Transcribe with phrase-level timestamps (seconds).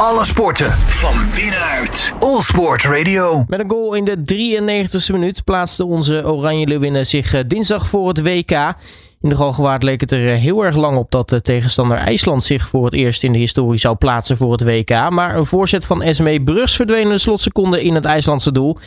[0.00, 2.12] Alle sporten van binnenuit.
[2.18, 3.44] All Sport Radio.
[3.48, 8.08] Met een goal in de 93e minuut plaatste onze Oranje Leeuwinnen zich eh, dinsdag voor
[8.08, 8.50] het WK.
[9.20, 12.42] In de Galgenwaard leek het er eh, heel erg lang op dat de tegenstander IJsland
[12.42, 15.10] zich voor het eerst in de historie zou plaatsen voor het WK.
[15.10, 18.78] Maar een voorzet van SME Brugs verdween in de slotseconde in het IJslandse doel.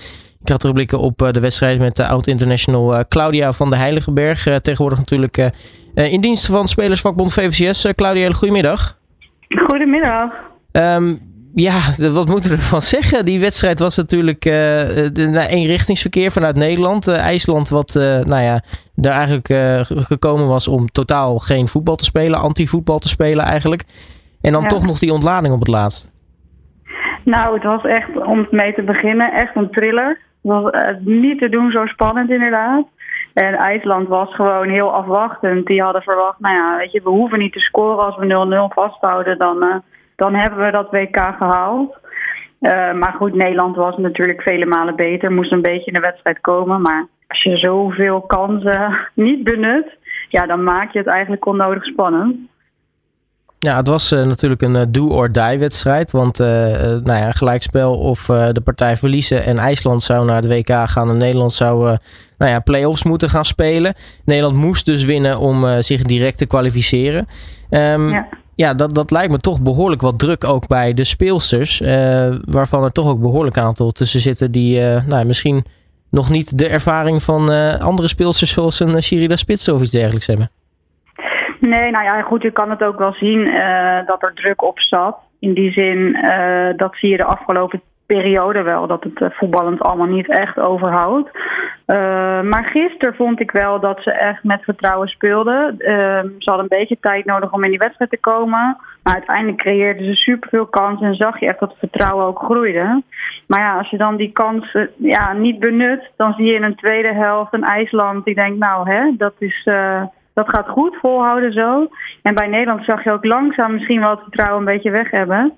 [0.41, 4.43] Ik had terugblikken op eh, de wedstrijd met de oud-international Claudia van de Heiligenberg.
[4.61, 5.51] Tegenwoordig natuurlijk
[5.93, 7.87] in dienst van spelersvakbond VVCS.
[7.95, 8.97] Claudia, goedemiddag.
[9.67, 10.48] Goedemiddag.
[10.71, 11.19] Um,
[11.53, 11.79] ja,
[12.13, 13.25] wat moeten we ervan zeggen?
[13.25, 17.07] Die wedstrijd was natuurlijk uh, de, eenrichtingsverkeer vanuit Nederland.
[17.07, 18.61] Uh, IJsland, wat uh, nou ja,
[18.95, 19.47] daar eigenlijk
[19.83, 23.83] gekomen was om totaal geen voetbal te spelen, anti-voetbal te spelen eigenlijk.
[24.41, 26.11] En dan toch nog die ontlading op het laatst.
[27.23, 30.19] Nou, het was echt, om mee te beginnen, echt een thriller.
[30.41, 32.85] Het was niet te doen zo spannend inderdaad.
[33.33, 35.65] En IJsland was gewoon heel afwachtend.
[35.65, 38.73] Die hadden verwacht, nou ja, weet je, we hoeven niet te scoren als we 0-0
[38.73, 39.37] vasthouden.
[39.37, 39.83] Dan,
[40.19, 41.97] dan hebben we dat WK gehaald.
[42.61, 45.31] Uh, maar goed, Nederland was natuurlijk vele malen beter.
[45.31, 46.81] Moest een beetje in de wedstrijd komen.
[46.81, 49.97] Maar als je zoveel kansen niet benut,
[50.29, 52.35] ja, dan maak je het eigenlijk onnodig spannend.
[53.59, 56.11] Ja, het was uh, natuurlijk een uh, do-or-die wedstrijd.
[56.11, 60.89] Want uh, nou ja, gelijkspel of de partij verliezen en IJsland zou naar het WK
[60.89, 61.97] gaan en Nederland zou
[62.37, 63.93] nou ja, play-offs moeten gaan spelen.
[64.25, 67.27] Nederland moest dus winnen om zich direct te kwalificeren.
[67.69, 68.27] Um, ja
[68.63, 71.81] ja, dat, dat lijkt me toch behoorlijk wat druk ook bij de speelsters.
[71.81, 75.63] Uh, waarvan er toch ook behoorlijk aantal tussen zitten die uh, nou, misschien
[76.11, 80.27] nog niet de ervaring van uh, andere speelsters zoals een Shirida Spits of iets dergelijks
[80.27, 80.49] hebben.
[81.59, 83.45] Nee, nou ja, goed, je kan het ook wel zien
[84.05, 85.17] dat er druk op zat.
[85.39, 86.17] In die zin,
[86.75, 91.29] dat zie je de afgelopen periode wel, dat het voetballend allemaal niet echt overhoudt.
[91.89, 91.95] Uh,
[92.41, 95.75] maar gisteren vond ik wel dat ze echt met vertrouwen speelden.
[95.77, 95.87] Uh,
[96.19, 98.77] ze hadden een beetje tijd nodig om in die wedstrijd te komen.
[99.03, 103.03] Maar uiteindelijk creëerden ze superveel kansen en zag je echt dat het vertrouwen ook groeide.
[103.47, 106.75] Maar ja, als je dan die kansen ja, niet benut, dan zie je in een
[106.75, 111.53] tweede helft een IJsland die denkt, nou hè, dat, is, uh, dat gaat goed, volhouden
[111.53, 111.87] zo.
[112.21, 115.53] En bij Nederland zag je ook langzaam misschien wel het vertrouwen een beetje weg hebben.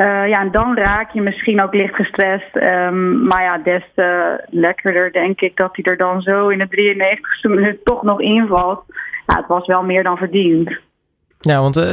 [0.00, 2.56] Uh, ja, en dan raak je misschien ook licht gestrest.
[2.56, 6.94] Um, maar ja, des te lekkerder denk ik dat hij er dan zo in de
[6.94, 8.82] 93ste minuut toch nog invalt.
[9.26, 10.78] Ja, het was wel meer dan verdiend.
[11.40, 11.84] Ja, want uh,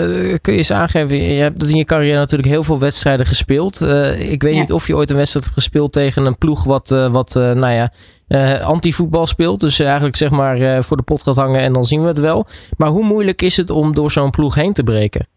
[0.41, 3.81] kun je eens aangeven, je hebt in je carrière natuurlijk heel veel wedstrijden gespeeld.
[3.81, 6.89] Uh, ik weet niet of je ooit een wedstrijd hebt gespeeld tegen een ploeg wat,
[7.11, 7.89] wat nou
[8.27, 9.59] ja, anti-voetbal speelt.
[9.59, 12.45] Dus eigenlijk zeg maar voor de pot gaat hangen en dan zien we het wel.
[12.77, 15.27] Maar hoe moeilijk is het om door zo'n ploeg heen te breken?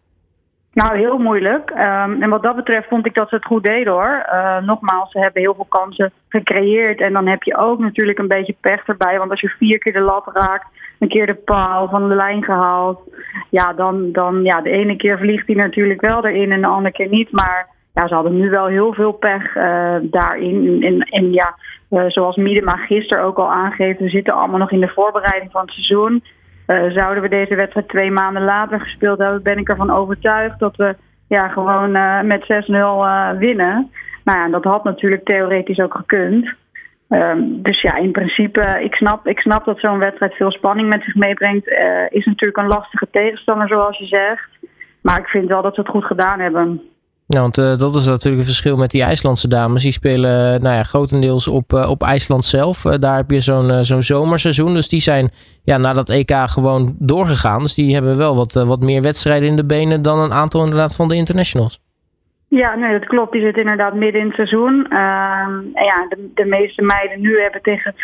[0.72, 1.70] Nou, heel moeilijk.
[1.70, 4.26] Um, en wat dat betreft vond ik dat ze het goed deden hoor.
[4.32, 7.00] Uh, nogmaals, ze hebben heel veel kansen gecreëerd.
[7.00, 9.18] En dan heb je ook natuurlijk een beetje pech erbij.
[9.18, 10.66] Want als je vier keer de lat raakt,
[10.98, 13.00] een keer de paal van de lijn gehaald.
[13.48, 16.94] Ja, dan, dan ja, de ene keer vliegt hij natuurlijk wel erin en de andere
[16.94, 17.32] keer niet.
[17.32, 20.82] Maar ja, ze hadden nu wel heel veel pech uh, daarin.
[20.82, 21.54] En, en ja,
[21.90, 25.60] uh, zoals Miedema gisteren ook al aangeeft, we zitten allemaal nog in de voorbereiding van
[25.60, 26.22] het seizoen.
[26.70, 30.76] Uh, zouden we deze wedstrijd twee maanden later gespeeld hebben, ben ik ervan overtuigd dat
[30.76, 30.96] we
[31.28, 33.90] ja, gewoon uh, met 6-0 uh, winnen.
[34.24, 36.54] Nou ja, dat had natuurlijk theoretisch ook gekund.
[37.08, 41.02] Um, dus ja, in principe, ik snap, ik snap dat zo'n wedstrijd veel spanning met
[41.02, 41.68] zich meebrengt.
[42.08, 44.48] is natuurlijk een lastige tegenstander, zoals je zegt.
[45.00, 46.89] Maar ik vind wel dat ze het goed gedaan hebben.
[47.32, 49.82] Ja, want uh, dat is natuurlijk het verschil met die IJslandse dames.
[49.82, 52.82] Die spelen nou ja, grotendeels op, uh, op IJsland zelf.
[52.82, 54.74] Daar heb je zo'n zo'n zomerseizoen.
[54.74, 55.30] Dus die zijn
[55.62, 57.58] ja, na dat EK gewoon doorgegaan.
[57.58, 60.94] Dus die hebben wel wat, wat meer wedstrijden in de benen dan een aantal inderdaad
[60.94, 61.80] van de internationals.
[62.50, 63.32] Ja, nee, dat klopt.
[63.32, 64.86] Die zitten inderdaad midden in het seizoen.
[64.88, 67.94] Ehm, en ja, de, de, meeste meiden nu hebben tegen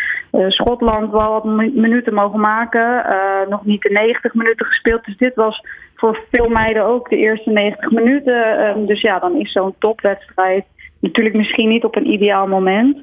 [0.47, 1.43] Schotland wel wat
[1.73, 3.05] minuten mogen maken.
[3.49, 5.05] nog niet de 90 minuten gespeeld.
[5.05, 5.61] Dus dit was
[5.97, 8.67] voor veel meiden ook de eerste 90 minuten.
[8.67, 10.65] Um, dus ja, dan is zo'n topwedstrijd
[10.99, 12.97] natuurlijk misschien niet op een ideaal moment.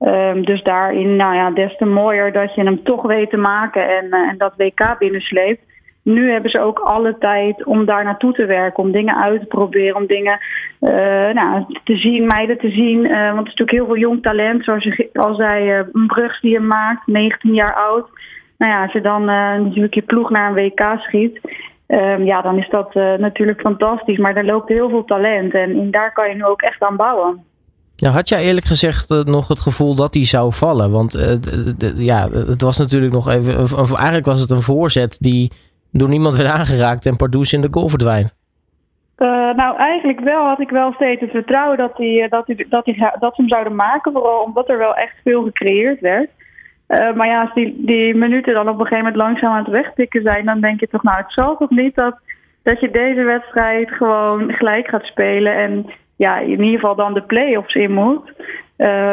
[0.00, 3.88] Um, dus daarin, nou ja, des te mooier dat je hem toch weet te maken
[3.88, 5.62] en, uh, en dat WK binnensleept.
[6.12, 9.46] Nu hebben ze ook alle tijd om daar naartoe te werken, om dingen uit te
[9.46, 10.38] proberen, om dingen
[10.80, 10.90] uh,
[11.32, 13.04] nou, te zien, meiden te zien.
[13.04, 16.40] Uh, want er is natuurlijk heel veel jong talent, zoals je al zei, een Brugs
[16.40, 18.08] die je maakt, 19 jaar oud.
[18.58, 21.40] Nou ja, als je dan natuurlijk je ploeg naar een WK schiet,
[21.86, 24.18] Um, ja, dan is dat natuurlijk fantastisch.
[24.18, 26.96] Maar er loopt heel veel talent en, en daar kan je nu ook echt aan
[26.96, 27.44] bouwen.
[27.96, 30.90] Ja, had jij eerlijk gezegd nog het gevoel dat hij zou vallen?
[30.90, 31.38] Want
[31.96, 33.56] ja, het was natuurlijk nog even.
[33.96, 35.52] eigenlijk was het een voorzet die
[35.92, 38.36] door niemand werd aangeraakt en Pardoes in de goal verdwijnt.
[39.56, 42.84] nou, eigenlijk wel had ik wel steeds het vertrouwen dat, hij, dat, hij, dat,
[43.20, 44.12] dat ze hem zouden maken.
[44.12, 46.30] Vooral omdat er wel echt veel gecreëerd werd.
[46.90, 49.72] Uh, maar ja, als die, die minuten dan op een gegeven moment langzaam aan het
[49.72, 52.18] wegtikken zijn, dan denk je toch, nou, het zal toch niet dat,
[52.62, 55.56] dat je deze wedstrijd gewoon gelijk gaat spelen.
[55.56, 58.32] En ja, in ieder geval dan de play-offs in moet.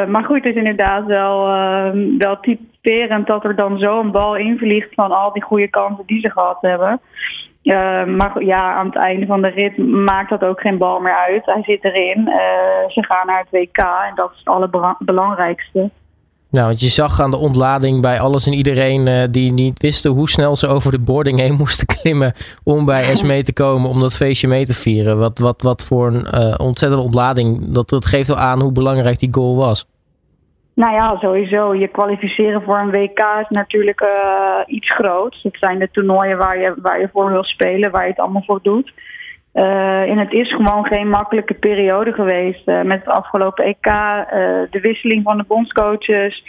[0.08, 2.40] Maar goed, het is inderdaad wel, uh, wel
[3.26, 7.00] dat er dan zo'n bal invliegt van al die goede kansen die ze gehad hebben.
[7.64, 11.16] Uh, maar ja, aan het einde van de rit maakt dat ook geen bal meer
[11.16, 11.46] uit.
[11.46, 12.24] Hij zit erin.
[12.88, 15.90] ze gaan naar het WK en dat is het allerbelangrijkste.
[16.50, 20.12] Nou, want je zag aan de ontlading bij alles en iedereen uh, die niet wisten
[20.12, 24.00] hoe snel ze over de boarding heen moesten klimmen om bij Esmee te komen om
[24.00, 25.18] dat feestje mee te vieren.
[25.18, 27.66] Wat, wat, wat voor een ontzettende ontlading.
[27.66, 29.86] Dat, dat geeft wel aan hoe belangrijk die goal was.
[30.78, 31.76] Nou ja, sowieso.
[31.76, 35.44] Je kwalificeren voor een WK is natuurlijk uh, iets groots.
[35.44, 38.44] Het zijn de toernooien waar je, waar je voor wil spelen, waar je het allemaal
[38.46, 38.94] voor doet.
[39.54, 42.68] Uh, en het is gewoon geen makkelijke periode geweest.
[42.68, 43.84] Uh, met het afgelopen EK,
[44.72, 46.44] de wisseling van de bondscoaches.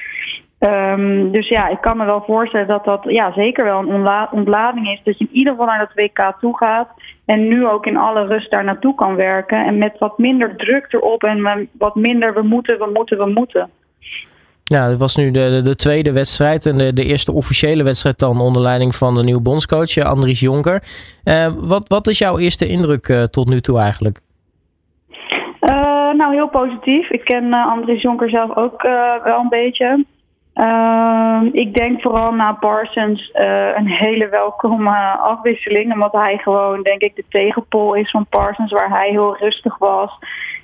[0.58, 4.88] Um, dus ja, ik kan me wel voorstellen dat dat ja, zeker wel een ontlading
[4.88, 5.00] is.
[5.04, 6.88] Dat je in ieder geval naar dat WK toe gaat.
[7.24, 9.66] En nu ook in alle rust daar naartoe kan werken.
[9.66, 13.70] En met wat minder druk erop en wat minder we moeten, we moeten, we moeten.
[14.64, 18.40] Ja, het was nu de, de, tweede wedstrijd en de, de eerste officiële wedstrijd dan
[18.40, 20.82] onder leiding van de nieuwe bondscoach Andries Jonker.
[21.24, 24.20] Uh, wat, wat is jouw eerste indruk uh, tot nu toe eigenlijk?
[26.16, 27.10] Nou, heel positief.
[27.10, 28.82] Ik ken Andries Jonker zelf ook
[29.24, 30.04] wel een beetje.
[31.52, 33.30] Ik denk vooral na Parsons
[33.74, 35.92] een hele welkome afwisseling.
[35.92, 40.18] Omdat hij gewoon, denk ik, de tegenpol is van Parsons, waar hij heel rustig was.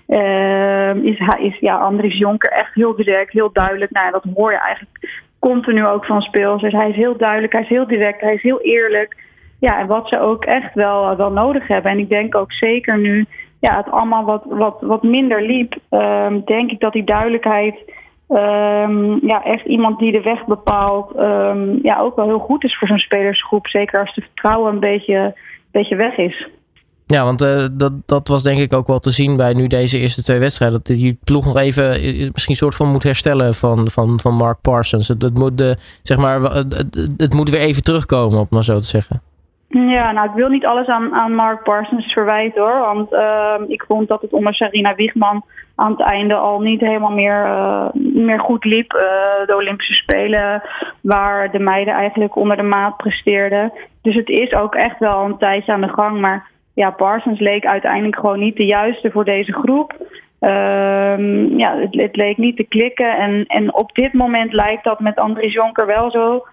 [0.09, 3.91] Uh, is, is ja, Andries Jonker echt heel direct, heel duidelijk.
[3.91, 6.63] Nou, dat hoor je eigenlijk continu ook van speels.
[6.63, 9.17] Dus hij is heel duidelijk, hij is heel direct, hij is heel eerlijk.
[9.61, 11.91] Ja, en wat ze ook echt wel, wel nodig hebben.
[11.91, 13.27] En ik denk ook zeker nu
[13.61, 17.75] ja, het allemaal wat, wat, wat minder liep, um, denk ik dat die duidelijkheid.
[18.29, 21.17] Um, ja, echt iemand die de weg bepaalt.
[21.17, 23.67] Um, ja, ook wel heel goed is voor zo'n spelersgroep.
[23.67, 25.35] Zeker als de vertrouwen een beetje,
[25.71, 26.49] beetje weg is.
[27.07, 29.99] Ja, want uh, dat, dat was denk ik ook wel te zien bij nu deze
[29.99, 30.81] eerste twee wedstrijden.
[30.83, 31.89] Dat die ploeg nog even
[32.33, 35.09] misschien een soort van moet herstellen van, van, van Mark Parsons.
[35.09, 38.79] Het, het moet, de, zeg maar, het, het, moet weer even terugkomen, om maar zo
[38.79, 39.23] te zeggen.
[39.75, 42.79] Ja, nou, ik wil niet alles aan, aan Mark Parsons verwijten hoor.
[42.79, 45.45] Want uh, ik vond dat het onder Sarina Wiegman
[45.75, 48.93] aan het einde al niet helemaal meer, uh, meer goed liep.
[48.93, 49.01] Uh,
[49.47, 50.63] de Olympische Spelen,
[51.01, 53.73] waar de meiden eigenlijk onder de maat presteerden.
[54.03, 56.21] Dus het is ook echt wel een tijdje aan de gang.
[56.21, 59.93] Maar ja, Parsons leek uiteindelijk gewoon niet de juiste voor deze groep.
[60.41, 63.17] Um, ja, het, het, leek niet te klikken.
[63.17, 66.45] En, en op dit moment lijkt dat met Andries Jonker wel zo.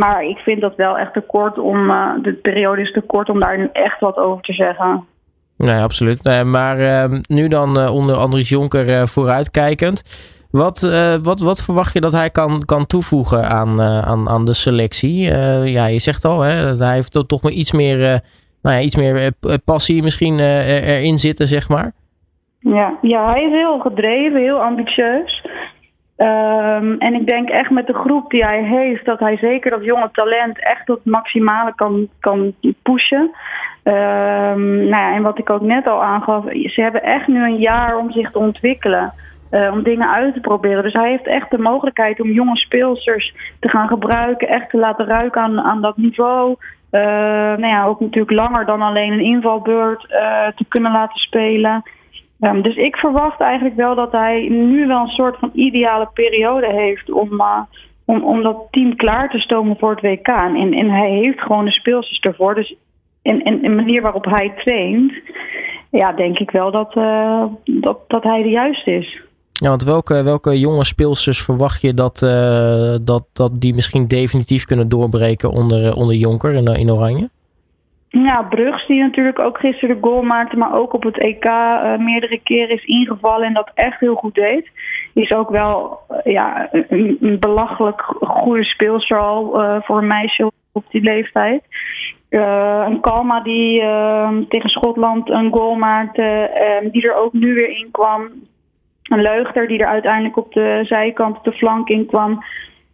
[0.00, 1.90] Maar ik vind dat wel echt te kort om.
[1.90, 5.04] Uh, de periode is te kort om daar echt wat over te zeggen.
[5.56, 6.22] Nee, absoluut.
[6.22, 10.28] Nee, maar uh, nu dan uh, onder Andries Jonker uh, vooruitkijkend.
[10.50, 10.80] Wat,
[11.22, 15.22] wat, wat verwacht je dat hij kan, kan toevoegen aan, aan, aan de selectie?
[15.64, 18.22] ja, je zegt al, hè, hij heeft toch maar iets meer
[18.62, 21.92] nou ja, iets meer eh, eh, passie misschien eh, erin zitten, zeg maar?
[22.58, 25.46] Ja, ja, hij is heel gedreven, heel ambitieus.
[26.22, 29.84] Um, en ik denk echt met de groep die hij heeft, dat hij zeker dat
[29.84, 33.30] jonge talent echt tot het maximale kan, kan pushen.
[33.84, 37.58] Um, nou ja, en wat ik ook net al aangaf, ze hebben echt nu een
[37.58, 39.12] jaar om zich te ontwikkelen.
[39.50, 40.82] Uh, om dingen uit te proberen.
[40.82, 45.06] Dus hij heeft echt de mogelijkheid om jonge speelsters te gaan gebruiken, echt te laten
[45.06, 46.56] ruiken aan, aan dat niveau.
[46.90, 47.00] Uh,
[47.56, 51.82] nou ja, ook natuurlijk langer dan alleen een invalbeurt uh, te kunnen laten spelen.
[52.40, 56.72] Um, dus ik verwacht eigenlijk wel dat hij nu wel een soort van ideale periode
[56.72, 57.60] heeft om, uh,
[58.04, 60.28] om, om dat team klaar te stomen voor het WK.
[60.28, 62.54] En, en hij heeft gewoon de speelsters ervoor.
[62.54, 62.74] Dus
[63.22, 65.12] in, in, de manier waarop hij traint,
[65.90, 66.94] ja, denk ik wel dat,
[67.64, 69.20] dat, dat hij de juiste is.
[69.60, 74.64] Ja, want welke, welke jonge speelsters verwacht je dat, uh, dat, dat die misschien definitief
[74.64, 77.28] kunnen doorbreken onder, eh, onder Jonker in, in Oranje?
[78.12, 81.96] Ja, Brugs die natuurlijk ook gisteren de goal maakte, maar ook op het EK uh,
[81.96, 84.70] meerdere keren is ingevallen en dat echt heel goed deed.
[85.14, 90.84] Is ook wel uh, ja, een, belachelijk goede speelster al uh, voor een meisje op
[90.90, 91.62] die leeftijd.
[92.28, 93.78] een Kalma die
[94.48, 96.50] tegen Schotland een goal maakte,
[96.92, 98.30] die er ook nu weer in kwam
[99.10, 102.44] een leugter die er uiteindelijk op de zijkant op de flank in kwam.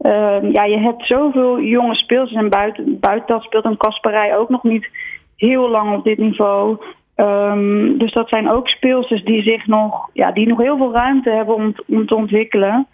[0.06, 4.48] Uh, ja, je hebt zoveel jonge speelsters en buiten, buiten dat speelt een Kasperij ook
[4.48, 4.88] nog niet
[5.36, 6.76] heel lang op dit niveau.
[7.16, 11.30] Um, dus dat zijn ook speelsters die zich nog, ja, die nog heel veel ruimte
[11.30, 12.86] hebben om, om te ontwikkelen.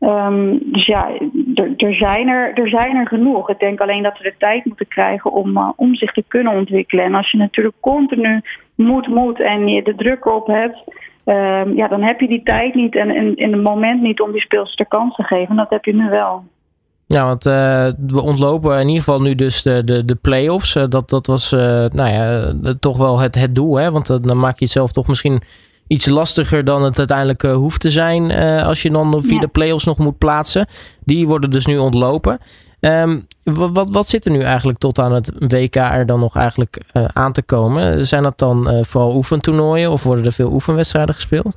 [0.00, 1.08] Um, dus ja,
[1.76, 3.50] er, zijn er, er zijn er genoeg.
[3.50, 6.52] Ik denk alleen dat we de tijd moeten krijgen om, uh, om zich te kunnen
[6.52, 7.04] ontwikkelen.
[7.04, 8.40] En als je natuurlijk continu
[8.74, 10.84] moet, moet en je de druk erop hebt,
[11.76, 14.40] ja, dan heb je die tijd niet en in, in het moment niet om die
[14.40, 15.56] speelsters de kans te geven.
[15.56, 16.44] Dat heb je nu wel.
[17.06, 20.72] Ja, want we ontlopen in ieder geval nu dus de, de, de play-offs.
[20.88, 23.76] dat, dat was nou ja, toch wel het, het doel.
[23.76, 23.90] Hè?
[23.90, 25.42] Want dan maak je het zelf toch misschien
[25.86, 28.32] iets lastiger dan het uiteindelijk hoeft te zijn.
[28.62, 30.66] als je dan via de play-offs nog moet plaatsen.
[31.04, 32.38] Die worden dus nu ontlopen.
[32.80, 36.80] Um, wat, wat zit er nu eigenlijk tot aan het WK er dan nog eigenlijk
[37.12, 38.06] aan te komen?
[38.06, 41.56] Zijn dat dan vooral oefentoernooien of worden er veel oefenwedstrijden gespeeld?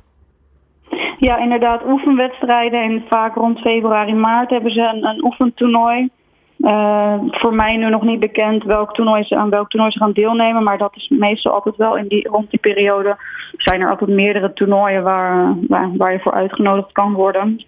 [1.20, 2.82] Ja, inderdaad, oefenwedstrijden.
[2.82, 6.08] En vaak rond februari, maart hebben ze een, een oefentoernooi.
[6.58, 10.12] Uh, voor mij nu nog niet bekend welk toernooi ze, aan welk toernooi ze gaan
[10.12, 10.62] deelnemen.
[10.62, 13.16] Maar dat is meestal altijd wel in die, rond die periode.
[13.56, 17.64] Zijn er altijd meerdere toernooien waar, waar, waar je voor uitgenodigd kan worden.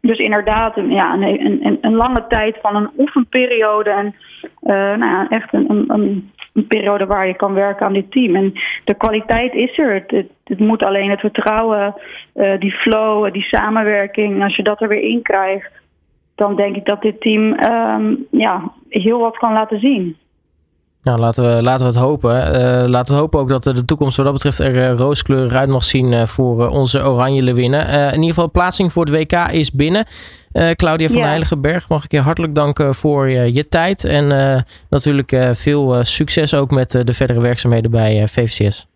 [0.00, 3.90] Dus inderdaad, ja, een, een, een, lange tijd van een oefenperiode.
[3.90, 4.14] En
[4.62, 8.36] uh, nou ja, echt een, een, een, periode waar je kan werken aan dit team.
[8.36, 8.52] En
[8.84, 9.94] de kwaliteit is er.
[9.94, 11.94] Het, het, moet alleen het vertrouwen,
[12.34, 14.42] uh, die flow, die samenwerking.
[14.42, 15.70] Als je dat er weer in krijgt,
[16.34, 20.16] dan denk ik dat dit team um, ja, heel wat kan laten zien.
[21.02, 22.30] Nou, laten we, laten we het hopen.
[22.30, 25.68] Uh, laten we hopen ook dat de toekomst wat dat betreft er uh, rooskleurig uit
[25.68, 27.88] mag zien uh, voor onze oranje lewinnen.
[27.88, 30.04] in ieder geval, plaatsing voor het WK is binnen.
[30.74, 31.26] Claudia van ja.
[31.26, 34.04] Heiligenberg, mag ik je hartelijk danken voor je tijd.
[34.04, 34.26] En
[34.88, 38.86] natuurlijk veel succes ook met de verdere werkzaamheden bij VVCS.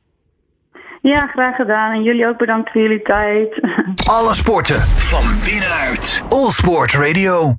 [1.01, 1.93] Ja, graag gedaan.
[1.93, 3.61] En jullie ook bedankt voor jullie tijd.
[4.19, 6.23] Alle sporten van binnenuit.
[6.29, 7.53] All Sport Radio.